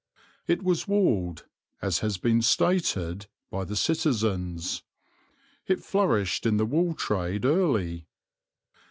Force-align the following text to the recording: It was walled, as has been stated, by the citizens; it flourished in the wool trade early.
It 0.47 0.63
was 0.63 0.87
walled, 0.87 1.45
as 1.79 1.99
has 1.99 2.17
been 2.17 2.41
stated, 2.41 3.27
by 3.51 3.65
the 3.65 3.75
citizens; 3.75 4.81
it 5.67 5.83
flourished 5.83 6.47
in 6.47 6.57
the 6.57 6.65
wool 6.65 6.95
trade 6.95 7.45
early. 7.45 8.07